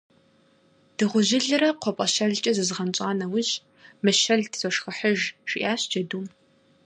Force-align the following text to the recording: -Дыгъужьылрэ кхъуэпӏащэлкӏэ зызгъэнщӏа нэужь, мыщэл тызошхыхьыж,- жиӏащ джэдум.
-Дыгъужьылрэ 0.97 1.69
кхъуэпӏащэлкӏэ 1.73 2.51
зызгъэнщӏа 2.57 3.09
нэужь, 3.19 3.53
мыщэл 4.03 4.41
тызошхыхьыж,- 4.51 5.19
жиӏащ 5.49 5.81
джэдум. 5.89 6.25